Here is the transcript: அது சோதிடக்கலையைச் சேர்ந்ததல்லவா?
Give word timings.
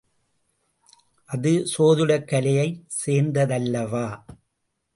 அது 1.29 1.51
சோதிடக்கலையைச் 1.77 2.81
சேர்ந்ததல்லவா? 3.05 4.05